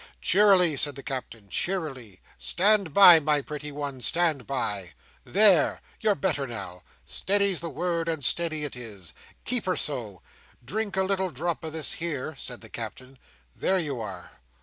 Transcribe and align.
"Cheerily," 0.19 0.75
said 0.77 0.95
the 0.95 1.03
Captain. 1.03 1.47
"Cheerily! 1.47 2.21
Stand 2.39 2.91
by, 2.91 3.19
my 3.19 3.39
pretty 3.39 3.71
one, 3.71 4.01
stand 4.01 4.47
by! 4.47 4.93
There! 5.25 5.79
You're 5.99 6.15
better 6.15 6.47
now. 6.47 6.81
Steady's 7.05 7.59
the 7.59 7.69
word, 7.69 8.09
and 8.09 8.23
steady 8.25 8.63
it 8.63 8.75
is. 8.75 9.13
Keep 9.45 9.65
her 9.67 9.77
so! 9.77 10.23
Drink 10.65 10.97
a 10.97 11.03
little 11.03 11.29
drop 11.29 11.63
o' 11.63 11.69
this 11.69 11.93
here," 12.01 12.33
said 12.39 12.61
the 12.61 12.67
Captain. 12.69 13.19
"There 13.55 13.77
you 13.77 13.99
are! 14.01 14.31